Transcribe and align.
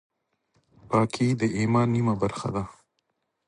پاکي 0.89 1.27
د 1.41 1.43
ایمان 1.57 1.87
نیمه 1.95 2.13
برخه 2.21 2.49
ده. 2.55 2.63